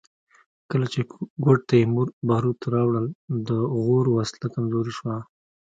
کله 0.69 0.85
چې 0.93 0.99
ګوډ 1.43 1.59
تیمور 1.69 2.07
باروت 2.27 2.59
راوړل 2.73 3.07
د 3.47 3.49
غور 3.83 4.05
وسله 4.15 4.47
کمزورې 4.55 4.93
شوه 4.97 5.15